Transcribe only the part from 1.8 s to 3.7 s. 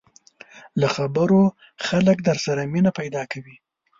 خلک در سره مینه پیدا کوي